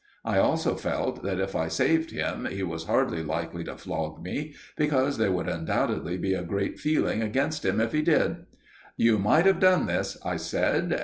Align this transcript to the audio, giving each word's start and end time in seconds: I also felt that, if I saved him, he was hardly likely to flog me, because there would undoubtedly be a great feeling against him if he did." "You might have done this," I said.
I 0.25 0.39
also 0.39 0.73
felt 0.73 1.21
that, 1.21 1.39
if 1.39 1.55
I 1.55 1.67
saved 1.67 2.09
him, 2.09 2.45
he 2.49 2.63
was 2.63 2.85
hardly 2.85 3.21
likely 3.21 3.63
to 3.65 3.77
flog 3.77 4.19
me, 4.23 4.55
because 4.75 5.19
there 5.19 5.31
would 5.31 5.47
undoubtedly 5.47 6.17
be 6.17 6.33
a 6.33 6.41
great 6.41 6.79
feeling 6.79 7.21
against 7.21 7.63
him 7.63 7.79
if 7.79 7.91
he 7.91 8.01
did." 8.01 8.47
"You 8.97 9.19
might 9.19 9.45
have 9.45 9.59
done 9.59 9.85
this," 9.85 10.17
I 10.25 10.37
said. 10.37 10.99